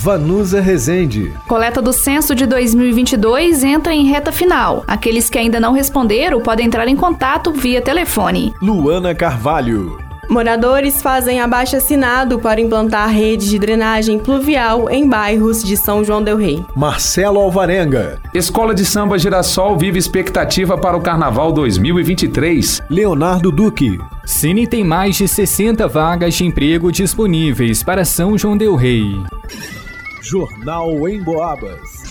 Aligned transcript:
Vanusa 0.00 0.60
Rezende. 0.60 1.34
Coleta 1.48 1.82
do 1.82 1.92
censo 1.92 2.32
de 2.32 2.46
2022 2.46 3.64
entra 3.64 3.92
em 3.92 4.06
reta 4.06 4.30
final. 4.30 4.84
Aqueles 4.86 5.28
que 5.28 5.36
ainda 5.36 5.58
não 5.58 5.72
responderam 5.72 6.40
podem 6.40 6.66
entrar 6.66 6.86
em 6.86 6.94
contato 6.94 7.52
via 7.52 7.82
telefone. 7.82 8.54
Luana 8.62 9.12
Carvalho. 9.12 9.98
Moradores 10.30 11.02
fazem 11.02 11.40
abaixo 11.40 11.74
assinado 11.74 12.38
para 12.38 12.60
implantar 12.60 13.10
rede 13.10 13.48
de 13.48 13.58
drenagem 13.58 14.20
pluvial 14.20 14.88
em 14.88 15.08
bairros 15.08 15.64
de 15.64 15.76
São 15.76 16.04
João 16.04 16.22
del 16.22 16.36
Rei. 16.36 16.64
Marcelo 16.76 17.40
Alvarenga. 17.40 18.20
Escola 18.32 18.74
de 18.76 18.84
Samba 18.84 19.18
Girassol 19.18 19.76
vive 19.76 19.98
expectativa 19.98 20.78
para 20.78 20.96
o 20.96 21.00
Carnaval 21.00 21.50
2023. 21.50 22.82
Leonardo 22.88 23.50
Duque. 23.50 23.98
Cine 24.24 24.64
tem 24.68 24.84
mais 24.84 25.16
de 25.16 25.26
60 25.26 25.88
vagas 25.88 26.34
de 26.34 26.44
emprego 26.44 26.92
disponíveis 26.92 27.82
para 27.82 28.04
São 28.04 28.38
João 28.38 28.56
del 28.56 28.76
Rei. 28.76 29.16
Jornal 30.22 31.08
em 31.08 31.22
Boabas. 31.22 32.08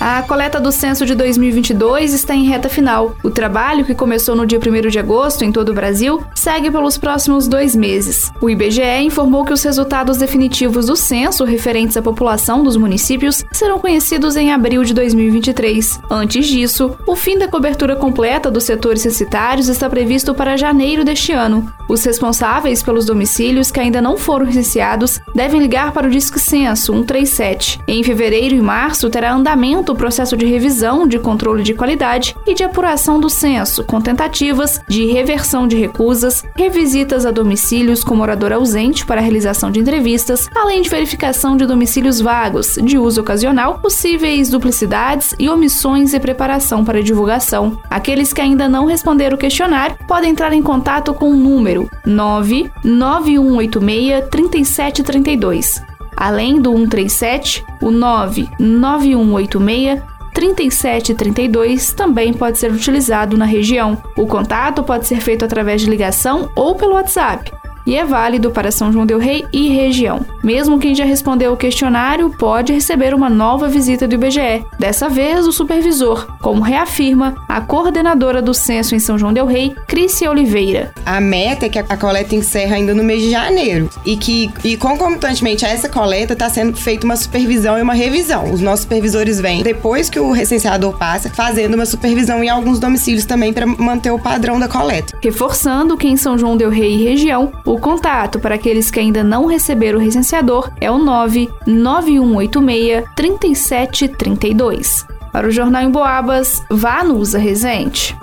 A 0.00 0.22
coleta 0.22 0.60
do 0.60 0.70
censo 0.70 1.04
de 1.04 1.12
2022 1.16 2.14
está 2.14 2.32
em 2.32 2.44
reta 2.44 2.68
final. 2.68 3.16
O 3.20 3.30
trabalho, 3.30 3.84
que 3.84 3.96
começou 3.96 4.36
no 4.36 4.46
dia 4.46 4.60
1 4.60 4.88
de 4.88 4.98
agosto 4.98 5.44
em 5.44 5.50
todo 5.50 5.70
o 5.70 5.74
Brasil, 5.74 6.22
segue 6.36 6.70
pelos 6.70 6.96
próximos 6.96 7.48
dois 7.48 7.74
meses. 7.74 8.30
O 8.40 8.48
IBGE 8.48 9.00
informou 9.02 9.44
que 9.44 9.52
os 9.52 9.62
resultados 9.64 10.16
definitivos 10.16 10.86
do 10.86 10.94
censo 10.94 11.42
referentes 11.42 11.96
à 11.96 12.02
população 12.02 12.62
dos 12.62 12.76
municípios 12.76 13.44
serão 13.50 13.80
conhecidos 13.80 14.36
em 14.36 14.52
abril 14.52 14.84
de 14.84 14.94
2023. 14.94 16.00
Antes 16.08 16.46
disso, 16.46 16.96
o 17.04 17.16
fim 17.16 17.36
da 17.36 17.48
cobertura 17.48 17.96
completa 17.96 18.52
dos 18.52 18.62
setores 18.62 19.02
censitários 19.02 19.66
está 19.66 19.90
previsto 19.90 20.32
para 20.32 20.56
janeiro 20.56 21.04
deste 21.04 21.32
ano. 21.32 21.68
Os 21.88 22.04
responsáveis 22.04 22.82
pelos 22.84 23.06
domicílios 23.06 23.72
que 23.72 23.80
ainda 23.80 24.00
não 24.00 24.16
foram 24.16 24.46
recenseados 24.46 25.18
devem 25.34 25.60
ligar 25.60 25.90
para 25.90 26.06
o 26.06 26.10
Disque 26.10 26.38
Censo 26.38 26.92
137. 26.92 27.80
Em 27.88 28.04
fevereiro 28.04 28.54
e 28.54 28.60
março 28.60 29.10
terá 29.10 29.32
andamento 29.32 29.87
o 29.92 29.96
processo 29.96 30.36
de 30.36 30.46
revisão 30.46 31.06
de 31.06 31.18
controle 31.18 31.62
de 31.62 31.74
qualidade 31.74 32.34
e 32.46 32.54
de 32.54 32.64
apuração 32.64 33.20
do 33.20 33.28
censo, 33.28 33.84
com 33.84 34.00
tentativas 34.00 34.80
de 34.88 35.04
reversão 35.06 35.68
de 35.68 35.76
recusas, 35.76 36.44
revisitas 36.56 37.26
a 37.26 37.30
domicílios 37.30 38.04
com 38.04 38.14
morador 38.14 38.52
ausente 38.52 39.06
para 39.06 39.20
realização 39.20 39.70
de 39.70 39.80
entrevistas, 39.80 40.48
além 40.54 40.82
de 40.82 40.88
verificação 40.88 41.56
de 41.56 41.66
domicílios 41.66 42.20
vagos, 42.20 42.78
de 42.82 42.98
uso 42.98 43.20
ocasional, 43.20 43.78
possíveis 43.78 44.50
duplicidades 44.50 45.34
e 45.38 45.48
omissões 45.48 46.12
e 46.14 46.20
preparação 46.20 46.84
para 46.84 47.02
divulgação. 47.02 47.78
Aqueles 47.88 48.32
que 48.32 48.40
ainda 48.40 48.68
não 48.68 48.86
responderam 48.86 49.36
o 49.36 49.38
questionário 49.38 49.96
podem 50.06 50.30
entrar 50.30 50.52
em 50.52 50.62
contato 50.62 51.14
com 51.14 51.30
o 51.30 51.36
número 51.36 51.88
99186 52.04 54.28
3732 54.30 55.87
além 56.18 56.60
do 56.60 56.72
137, 56.72 57.64
o 57.80 57.92
99186 57.92 60.02
3732 60.34 61.92
também 61.92 62.32
pode 62.32 62.58
ser 62.58 62.70
utilizado 62.70 63.36
na 63.36 63.44
região. 63.44 63.98
O 64.16 64.24
contato 64.26 64.84
pode 64.84 65.06
ser 65.06 65.20
feito 65.20 65.44
através 65.44 65.80
de 65.80 65.90
ligação 65.90 66.48
ou 66.54 66.76
pelo 66.76 66.94
WhatsApp 66.94 67.50
e 67.88 67.96
é 67.96 68.04
válido 68.04 68.50
para 68.50 68.70
São 68.70 68.92
João 68.92 69.06
del 69.06 69.18
Rei 69.18 69.46
e 69.50 69.70
região. 69.70 70.20
Mesmo 70.44 70.78
quem 70.78 70.94
já 70.94 71.06
respondeu 71.06 71.54
o 71.54 71.56
questionário 71.56 72.28
pode 72.28 72.70
receber 72.70 73.14
uma 73.14 73.30
nova 73.30 73.66
visita 73.66 74.06
do 74.06 74.14
IBGE, 74.14 74.62
dessa 74.78 75.08
vez 75.08 75.46
o 75.46 75.52
supervisor, 75.52 76.28
como 76.42 76.60
reafirma 76.60 77.34
a 77.48 77.62
coordenadora 77.62 78.42
do 78.42 78.52
censo 78.52 78.94
em 78.94 78.98
São 78.98 79.18
João 79.18 79.32
del 79.32 79.46
Rei, 79.46 79.74
Crícia 79.86 80.30
Oliveira. 80.30 80.92
A 81.06 81.18
meta 81.18 81.64
é 81.64 81.68
que 81.70 81.78
a 81.78 81.96
coleta 81.96 82.34
encerra 82.34 82.76
ainda 82.76 82.92
no 82.94 83.02
mês 83.02 83.22
de 83.22 83.30
janeiro 83.30 83.88
e 84.04 84.18
que 84.18 84.50
e 84.62 84.76
concomitantemente 84.76 85.64
a 85.64 85.70
essa 85.70 85.88
coleta 85.88 86.34
está 86.34 86.50
sendo 86.50 86.76
feita 86.76 87.06
uma 87.06 87.16
supervisão 87.16 87.78
e 87.78 87.82
uma 87.82 87.94
revisão. 87.94 88.52
Os 88.52 88.60
nossos 88.60 88.82
supervisores 88.82 89.40
vêm 89.40 89.62
depois 89.62 90.10
que 90.10 90.20
o 90.20 90.30
recenseador 90.30 90.98
passa, 90.98 91.30
fazendo 91.30 91.72
uma 91.72 91.86
supervisão 91.86 92.44
em 92.44 92.50
alguns 92.50 92.78
domicílios 92.78 93.24
também 93.24 93.50
para 93.50 93.64
manter 93.64 94.10
o 94.10 94.18
padrão 94.18 94.60
da 94.60 94.68
coleta. 94.68 95.16
Reforçando 95.22 95.96
que 95.96 96.06
em 96.06 96.18
São 96.18 96.36
João 96.36 96.54
del 96.54 96.68
Rei 96.68 96.92
e 96.92 97.04
região, 97.04 97.50
o 97.64 97.77
o 97.78 97.80
contato 97.80 98.38
para 98.40 98.56
aqueles 98.56 98.90
que 98.90 98.98
ainda 98.98 99.22
não 99.22 99.46
receberam 99.46 100.00
o 100.00 100.02
recenseador 100.02 100.68
é 100.80 100.90
o 100.90 100.98
99186 100.98 103.04
3732. 103.14 105.06
Para 105.32 105.46
o 105.46 105.50
Jornal 105.50 105.82
em 105.82 105.90
Boabas, 105.90 106.64
vá 106.68 107.04
no 107.04 107.18
Usa 107.18 107.38
Resente. 107.38 108.16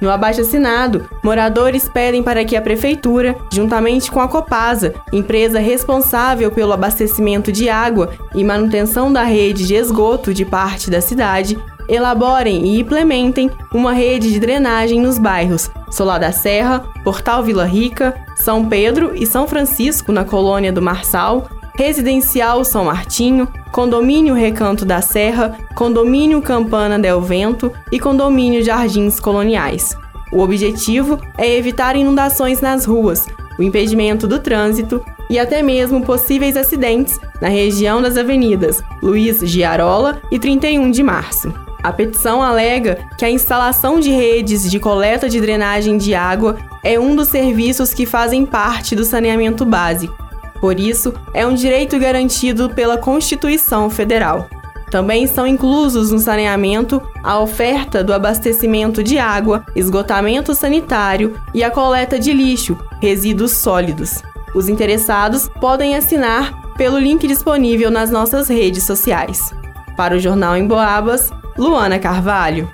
No 0.00 0.10
abaixo-assinado, 0.10 1.08
moradores 1.22 1.88
pedem 1.88 2.22
para 2.22 2.44
que 2.44 2.56
a 2.56 2.62
Prefeitura, 2.62 3.36
juntamente 3.52 4.10
com 4.10 4.18
a 4.18 4.26
Copasa, 4.26 4.94
empresa 5.12 5.60
responsável 5.60 6.50
pelo 6.50 6.72
abastecimento 6.72 7.52
de 7.52 7.68
água 7.68 8.10
e 8.34 8.42
manutenção 8.42 9.12
da 9.12 9.22
rede 9.22 9.64
de 9.66 9.74
esgoto 9.74 10.34
de 10.34 10.44
parte 10.44 10.90
da 10.90 11.00
cidade, 11.00 11.56
elaborem 11.88 12.64
e 12.66 12.80
implementem 12.80 13.50
uma 13.72 13.92
rede 13.92 14.32
de 14.32 14.40
drenagem 14.40 15.00
nos 15.00 15.18
bairros 15.18 15.70
Solar 15.90 16.18
da 16.18 16.32
Serra, 16.32 16.84
Portal 17.04 17.42
Vila 17.42 17.64
Rica, 17.64 18.14
São 18.36 18.66
Pedro 18.66 19.12
e 19.14 19.26
São 19.26 19.46
Francisco, 19.46 20.10
na 20.10 20.24
colônia 20.24 20.72
do 20.72 20.80
Marçal, 20.80 21.48
Residencial 21.74 22.64
São 22.64 22.86
Martinho, 22.86 23.46
Condomínio 23.70 24.34
Recanto 24.34 24.84
da 24.84 25.02
Serra, 25.02 25.56
Condomínio 25.74 26.40
Campana 26.40 26.98
del 26.98 27.20
Vento 27.20 27.70
e 27.90 28.00
Condomínio 28.00 28.62
Jardins 28.64 29.20
Coloniais. 29.20 29.96
O 30.32 30.40
objetivo 30.40 31.18
é 31.36 31.56
evitar 31.56 31.94
inundações 31.94 32.62
nas 32.62 32.86
ruas, 32.86 33.26
o 33.58 33.62
impedimento 33.62 34.26
do 34.26 34.38
trânsito 34.38 35.04
e 35.28 35.38
até 35.38 35.62
mesmo 35.62 36.02
possíveis 36.02 36.56
acidentes 36.56 37.18
na 37.40 37.48
região 37.48 38.00
das 38.00 38.16
avenidas 38.16 38.82
Luiz 39.02 39.40
Giarola 39.40 40.20
e 40.30 40.38
31 40.38 40.90
de 40.90 41.02
Março. 41.02 41.52
A 41.82 41.92
petição 41.92 42.42
alega 42.42 42.98
que 43.18 43.24
a 43.24 43.30
instalação 43.30 43.98
de 43.98 44.10
redes 44.10 44.70
de 44.70 44.78
coleta 44.78 45.28
de 45.28 45.40
drenagem 45.40 45.96
de 45.96 46.14
água 46.14 46.58
é 46.84 46.98
um 46.98 47.16
dos 47.16 47.28
serviços 47.28 47.92
que 47.92 48.06
fazem 48.06 48.46
parte 48.46 48.94
do 48.94 49.04
saneamento 49.04 49.64
básico. 49.64 50.16
Por 50.60 50.78
isso, 50.78 51.12
é 51.34 51.44
um 51.44 51.54
direito 51.54 51.98
garantido 51.98 52.70
pela 52.70 52.96
Constituição 52.96 53.90
Federal. 53.90 54.48
Também 54.92 55.26
são 55.26 55.44
inclusos 55.46 56.12
no 56.12 56.18
saneamento 56.18 57.02
a 57.24 57.40
oferta 57.40 58.04
do 58.04 58.12
abastecimento 58.12 59.02
de 59.02 59.18
água, 59.18 59.64
esgotamento 59.74 60.54
sanitário 60.54 61.36
e 61.52 61.64
a 61.64 61.70
coleta 61.70 62.18
de 62.18 62.32
lixo, 62.32 62.78
resíduos 63.00 63.52
sólidos. 63.52 64.22
Os 64.54 64.68
interessados 64.68 65.48
podem 65.48 65.96
assinar 65.96 66.74
pelo 66.76 66.98
link 66.98 67.26
disponível 67.26 67.90
nas 67.90 68.10
nossas 68.10 68.48
redes 68.48 68.84
sociais. 68.84 69.52
Para 69.96 70.16
o 70.16 70.20
Jornal 70.20 70.56
em 70.56 70.66
Boabas, 70.66 71.32
Luana 71.56 71.98
Carvalho. 71.98 72.68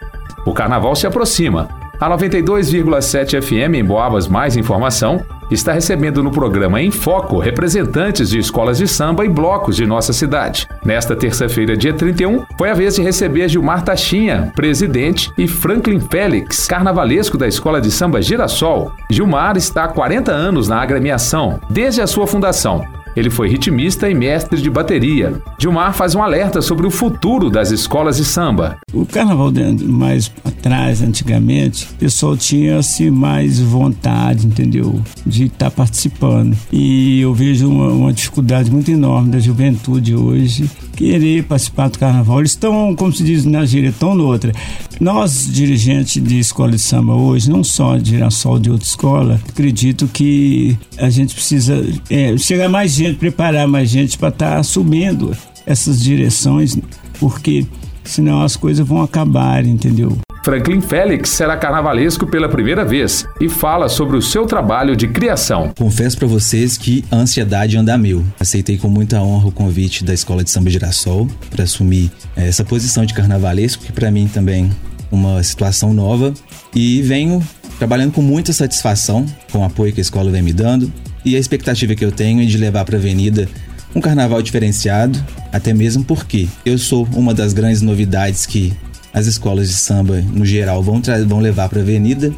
O 0.46 0.52
carnaval 0.52 0.94
se 0.94 1.06
aproxima. 1.06 1.68
A 2.00 2.08
92,7 2.08 3.42
FM 3.42 3.74
em 3.74 3.84
Boabas 3.84 4.28
Mais 4.28 4.56
Informação 4.56 5.24
está 5.50 5.72
recebendo 5.72 6.22
no 6.22 6.30
programa 6.30 6.80
Em 6.80 6.90
Foco 6.90 7.38
representantes 7.38 8.28
de 8.30 8.38
escolas 8.38 8.78
de 8.78 8.86
samba 8.86 9.24
e 9.24 9.28
blocos 9.28 9.76
de 9.76 9.86
nossa 9.86 10.12
cidade. 10.12 10.68
Nesta 10.84 11.16
terça-feira, 11.16 11.76
dia 11.76 11.92
31, 11.92 12.44
foi 12.56 12.70
a 12.70 12.74
vez 12.74 12.94
de 12.94 13.02
receber 13.02 13.48
Gilmar 13.48 13.82
Tachinha, 13.82 14.52
presidente, 14.54 15.32
e 15.36 15.48
Franklin 15.48 16.00
Félix, 16.00 16.66
carnavalesco 16.66 17.36
da 17.36 17.48
Escola 17.48 17.80
de 17.80 17.90
Samba 17.90 18.22
Girassol. 18.22 18.92
Gilmar 19.10 19.56
está 19.56 19.84
há 19.84 19.88
40 19.88 20.30
anos 20.30 20.68
na 20.68 20.80
agremiação, 20.80 21.58
desde 21.68 22.00
a 22.00 22.06
sua 22.06 22.26
fundação. 22.26 22.84
Ele 23.16 23.30
foi 23.30 23.48
ritmista 23.48 24.08
e 24.08 24.14
mestre 24.14 24.60
de 24.60 24.70
bateria. 24.70 25.34
Gilmar 25.58 25.92
faz 25.94 26.14
um 26.14 26.22
alerta 26.22 26.62
sobre 26.62 26.86
o 26.86 26.90
futuro 26.90 27.50
das 27.50 27.70
escolas 27.70 28.16
de 28.16 28.24
samba. 28.24 28.78
O 28.92 29.04
carnaval 29.04 29.52
mais 29.84 30.30
atrás, 30.44 31.02
antigamente, 31.02 31.88
o 31.92 31.94
pessoal 31.94 32.36
tinha 32.36 32.78
assim, 32.78 33.10
mais 33.10 33.60
vontade, 33.60 34.46
entendeu? 34.46 35.00
De 35.26 35.44
estar 35.44 35.70
tá 35.70 35.70
participando. 35.70 36.56
E 36.72 37.20
eu 37.20 37.34
vejo 37.34 37.68
uma, 37.68 37.88
uma 37.88 38.12
dificuldade 38.12 38.70
muito 38.70 38.90
enorme 38.90 39.30
da 39.30 39.38
juventude 39.38 40.14
hoje 40.14 40.70
querer 40.98 41.44
participar 41.44 41.88
do 41.88 41.98
carnaval. 41.98 42.40
Eles 42.40 42.50
estão, 42.50 42.94
como 42.96 43.12
se 43.12 43.22
diz 43.22 43.44
na 43.44 43.64
gíria, 43.64 43.90
estão 43.90 44.16
noutra. 44.16 44.52
Nós, 45.00 45.46
dirigentes 45.50 46.20
de 46.22 46.40
escola 46.40 46.72
de 46.72 46.78
samba 46.78 47.14
hoje, 47.14 47.48
não 47.48 47.62
só 47.62 47.96
de 47.96 48.10
Girassol, 48.10 48.58
de 48.58 48.70
outra 48.70 48.86
escola, 48.86 49.40
acredito 49.48 50.08
que 50.08 50.76
a 50.96 51.08
gente 51.08 51.34
precisa 51.34 51.86
é, 52.10 52.36
chegar 52.36 52.68
mais 52.68 52.92
gente, 52.92 53.16
preparar 53.16 53.68
mais 53.68 53.88
gente 53.88 54.18
para 54.18 54.28
estar 54.28 54.50
tá 54.52 54.58
assumindo 54.58 55.36
essas 55.64 56.02
direções, 56.02 56.76
porque 57.20 57.64
senão 58.02 58.42
as 58.42 58.56
coisas 58.56 58.86
vão 58.86 59.00
acabar, 59.00 59.64
entendeu? 59.64 60.18
Franklin 60.48 60.80
Félix 60.80 61.28
será 61.28 61.58
carnavalesco 61.58 62.26
pela 62.26 62.48
primeira 62.48 62.82
vez 62.82 63.26
e 63.38 63.50
fala 63.50 63.86
sobre 63.86 64.16
o 64.16 64.22
seu 64.22 64.46
trabalho 64.46 64.96
de 64.96 65.06
criação. 65.06 65.74
Confesso 65.76 66.16
para 66.16 66.26
vocês 66.26 66.78
que 66.78 67.04
a 67.10 67.16
ansiedade 67.16 67.76
anda 67.76 67.98
mil. 67.98 68.24
Aceitei 68.40 68.78
com 68.78 68.88
muita 68.88 69.20
honra 69.20 69.48
o 69.48 69.52
convite 69.52 70.02
da 70.02 70.14
Escola 70.14 70.42
de 70.42 70.48
Samba 70.50 70.70
Girassol 70.70 71.28
para 71.50 71.64
assumir 71.64 72.10
eh, 72.34 72.48
essa 72.48 72.64
posição 72.64 73.04
de 73.04 73.12
carnavalesco, 73.12 73.84
que 73.84 73.92
para 73.92 74.10
mim 74.10 74.26
também 74.26 74.70
uma 75.12 75.42
situação 75.42 75.92
nova 75.92 76.32
e 76.74 77.02
venho 77.02 77.46
trabalhando 77.78 78.12
com 78.12 78.22
muita 78.22 78.50
satisfação 78.50 79.26
com 79.52 79.58
o 79.58 79.64
apoio 79.64 79.92
que 79.92 80.00
a 80.00 80.02
escola 80.02 80.30
vem 80.30 80.40
me 80.40 80.54
dando 80.54 80.90
e 81.26 81.36
a 81.36 81.38
expectativa 81.38 81.94
que 81.94 82.06
eu 82.06 82.10
tenho 82.10 82.40
é 82.40 82.46
de 82.46 82.56
levar 82.56 82.86
para 82.86 82.96
a 82.96 82.98
avenida 82.98 83.46
um 83.94 84.00
carnaval 84.00 84.40
diferenciado, 84.40 85.22
até 85.52 85.74
mesmo 85.74 86.04
porque 86.04 86.48
eu 86.64 86.78
sou 86.78 87.06
uma 87.12 87.34
das 87.34 87.52
grandes 87.52 87.82
novidades 87.82 88.46
que 88.46 88.72
as 89.12 89.26
escolas 89.26 89.68
de 89.68 89.74
samba 89.74 90.22
no 90.32 90.44
geral 90.44 90.82
vão, 90.82 91.00
vão 91.26 91.40
levar 91.40 91.68
para 91.68 91.78
a 91.78 91.82
avenida. 91.82 92.32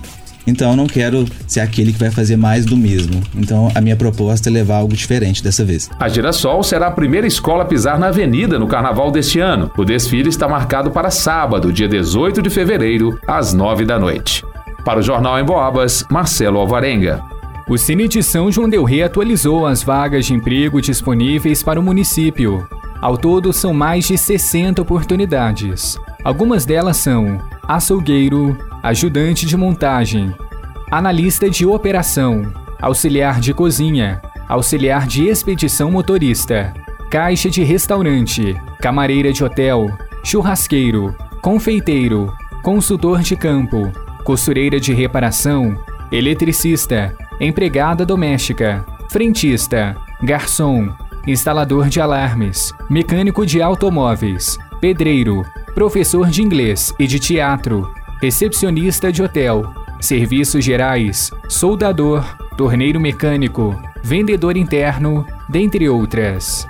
Então 0.46 0.70
eu 0.70 0.76
não 0.76 0.86
quero 0.86 1.26
ser 1.46 1.60
aquele 1.60 1.92
que 1.92 1.98
vai 1.98 2.10
fazer 2.10 2.36
mais 2.36 2.64
do 2.64 2.76
mesmo. 2.76 3.20
Então 3.36 3.70
a 3.74 3.80
minha 3.80 3.96
proposta 3.96 4.48
é 4.48 4.52
levar 4.52 4.76
algo 4.76 4.94
diferente 4.94 5.42
dessa 5.42 5.64
vez. 5.64 5.90
A 5.98 6.08
Girassol 6.08 6.62
será 6.62 6.88
a 6.88 6.90
primeira 6.90 7.26
escola 7.26 7.62
a 7.62 7.66
pisar 7.66 7.98
na 7.98 8.08
avenida 8.08 8.58
no 8.58 8.66
carnaval 8.66 9.10
deste 9.10 9.38
ano. 9.38 9.70
O 9.76 9.84
desfile 9.84 10.28
está 10.28 10.48
marcado 10.48 10.90
para 10.90 11.10
sábado, 11.10 11.72
dia 11.72 11.88
18 11.88 12.42
de 12.42 12.50
fevereiro, 12.50 13.18
às 13.26 13.52
9 13.52 13.84
da 13.84 13.98
noite. 13.98 14.44
Para 14.84 15.00
o 15.00 15.02
Jornal 15.02 15.38
em 15.38 15.44
Boabas, 15.44 16.04
Marcelo 16.10 16.58
Alvarenga. 16.58 17.22
O 17.68 17.78
Cine 17.78 18.08
de 18.08 18.22
São 18.22 18.50
João 18.50 18.68
Del 18.68 18.82
Rei 18.82 19.02
atualizou 19.02 19.64
as 19.64 19.82
vagas 19.82 20.26
de 20.26 20.34
emprego 20.34 20.80
disponíveis 20.80 21.62
para 21.62 21.78
o 21.78 21.82
município. 21.82 22.66
Ao 23.00 23.16
todo, 23.16 23.52
são 23.52 23.72
mais 23.72 24.08
de 24.08 24.18
60 24.18 24.82
oportunidades. 24.82 25.96
Algumas 26.22 26.66
delas 26.66 26.98
são 26.98 27.40
açougueiro, 27.66 28.56
ajudante 28.82 29.46
de 29.46 29.56
montagem, 29.56 30.34
analista 30.90 31.48
de 31.48 31.64
operação, 31.64 32.52
auxiliar 32.80 33.40
de 33.40 33.54
cozinha, 33.54 34.20
auxiliar 34.48 35.06
de 35.06 35.28
expedição 35.28 35.90
motorista, 35.90 36.74
caixa 37.10 37.48
de 37.48 37.62
restaurante, 37.62 38.54
camareira 38.80 39.32
de 39.32 39.42
hotel, 39.42 39.90
churrasqueiro, 40.22 41.14
confeiteiro, 41.40 42.32
consultor 42.62 43.20
de 43.20 43.34
campo, 43.34 43.90
costureira 44.24 44.78
de 44.78 44.92
reparação, 44.92 45.76
eletricista, 46.12 47.16
empregada 47.40 48.04
doméstica, 48.04 48.84
frentista, 49.08 49.96
garçom, 50.22 50.92
instalador 51.26 51.88
de 51.88 52.00
alarmes, 52.00 52.72
mecânico 52.90 53.46
de 53.46 53.62
automóveis, 53.62 54.58
pedreiro, 54.80 55.44
professor 55.74 56.28
de 56.28 56.42
inglês 56.42 56.92
e 56.98 57.06
de 57.06 57.18
teatro, 57.18 57.92
recepcionista 58.20 59.12
de 59.12 59.22
hotel, 59.22 59.72
serviços 60.00 60.64
gerais, 60.64 61.30
soldador, 61.48 62.24
torneiro 62.56 63.00
mecânico, 63.00 63.80
vendedor 64.02 64.56
interno, 64.56 65.26
dentre 65.48 65.88
outras. 65.88 66.66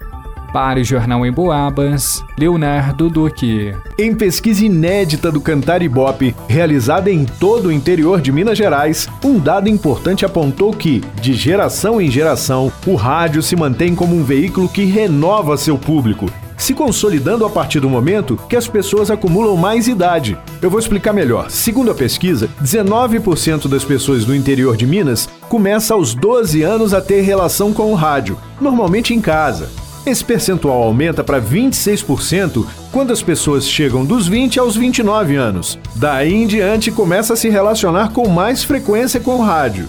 Para 0.52 0.80
o 0.80 0.84
Jornal 0.84 1.26
em 1.26 1.32
Boabas, 1.32 2.24
Leonardo 2.38 3.10
Duque. 3.10 3.74
Em 3.98 4.14
pesquisa 4.14 4.64
inédita 4.64 5.30
do 5.30 5.40
Cantar 5.40 5.82
Ibope, 5.82 6.34
realizada 6.48 7.10
em 7.10 7.24
todo 7.24 7.66
o 7.66 7.72
interior 7.72 8.20
de 8.20 8.32
Minas 8.32 8.56
Gerais, 8.56 9.08
um 9.22 9.38
dado 9.38 9.68
importante 9.68 10.24
apontou 10.24 10.72
que, 10.72 11.02
de 11.20 11.34
geração 11.34 12.00
em 12.00 12.10
geração, 12.10 12.72
o 12.86 12.94
rádio 12.94 13.42
se 13.42 13.56
mantém 13.56 13.94
como 13.94 14.16
um 14.16 14.24
veículo 14.24 14.68
que 14.68 14.84
renova 14.84 15.56
seu 15.58 15.76
público, 15.76 16.26
se 16.68 16.74
consolidando 16.74 17.46
a 17.46 17.48
partir 17.48 17.80
do 17.80 17.88
momento 17.88 18.38
que 18.46 18.54
as 18.54 18.68
pessoas 18.68 19.10
acumulam 19.10 19.56
mais 19.56 19.88
idade. 19.88 20.36
Eu 20.60 20.68
vou 20.68 20.78
explicar 20.78 21.14
melhor. 21.14 21.50
Segundo 21.50 21.90
a 21.90 21.94
pesquisa, 21.94 22.50
19% 22.62 23.66
das 23.68 23.86
pessoas 23.86 24.26
do 24.26 24.36
interior 24.36 24.76
de 24.76 24.86
Minas 24.86 25.30
começa 25.48 25.94
aos 25.94 26.12
12 26.12 26.60
anos 26.60 26.92
a 26.92 27.00
ter 27.00 27.22
relação 27.22 27.72
com 27.72 27.90
o 27.90 27.94
rádio, 27.94 28.38
normalmente 28.60 29.14
em 29.14 29.20
casa. 29.20 29.70
Esse 30.04 30.22
percentual 30.22 30.82
aumenta 30.82 31.24
para 31.24 31.40
26% 31.40 32.66
quando 32.92 33.14
as 33.14 33.22
pessoas 33.22 33.66
chegam 33.66 34.04
dos 34.04 34.28
20 34.28 34.60
aos 34.60 34.76
29 34.76 35.36
anos. 35.36 35.78
Daí 35.94 36.34
em 36.34 36.46
diante 36.46 36.90
começa 36.90 37.32
a 37.32 37.36
se 37.36 37.48
relacionar 37.48 38.12
com 38.12 38.28
mais 38.28 38.62
frequência 38.62 39.18
com 39.18 39.36
o 39.36 39.42
rádio. 39.42 39.88